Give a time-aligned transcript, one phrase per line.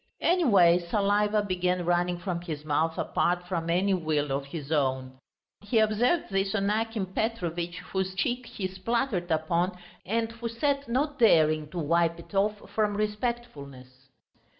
[0.21, 5.19] Anyway saliva began running from his mouth apart from any will of his own.
[5.59, 11.19] He observed this on Akim Petrovitch, whose cheek he spluttered upon and who sat not
[11.19, 14.09] daring to wipe it off from respectfulness.